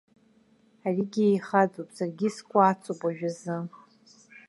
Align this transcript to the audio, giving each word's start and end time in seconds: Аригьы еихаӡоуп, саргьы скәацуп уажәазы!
Аригьы 0.85 1.25
еихаӡоуп, 1.29 1.89
саргьы 1.95 2.29
скәацуп 2.35 2.99
уажәазы! 3.05 3.55